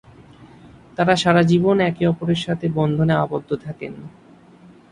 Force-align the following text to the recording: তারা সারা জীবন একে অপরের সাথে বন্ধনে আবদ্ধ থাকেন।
তারা 0.97 1.13
সারা 1.15 1.41
জীবন 1.43 1.77
একে 1.81 2.03
অপরের 2.07 2.39
সাথে 2.41 2.65
বন্ধনে 2.69 3.13
আবদ্ধ 3.15 3.49
থাকেন। 3.65 3.93